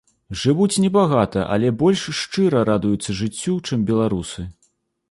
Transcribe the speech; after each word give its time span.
Жывуць 0.43 0.79
небагата, 0.85 1.43
але 1.57 1.67
больш 1.83 2.07
шчыра 2.23 2.65
радуюцца 2.73 3.19
жыццю, 3.21 3.57
чым 3.71 3.79
беларусы. 3.93 4.53